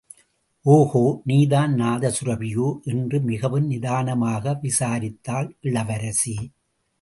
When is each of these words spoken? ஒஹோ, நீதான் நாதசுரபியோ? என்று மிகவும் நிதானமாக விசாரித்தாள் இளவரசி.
ஒஹோ, 0.65 1.21
நீதான் 1.23 1.73
நாதசுரபியோ? 1.73 2.79
என்று 2.83 3.19
மிகவும் 3.21 3.67
நிதானமாக 3.67 4.59
விசாரித்தாள் 4.61 5.49
இளவரசி. 5.61 6.35